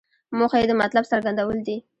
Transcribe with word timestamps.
موخه 0.37 0.57
یې 0.61 0.65
د 0.69 0.73
مطلب 0.81 1.03
څرګندول 1.11 1.57
دي. 1.67 1.77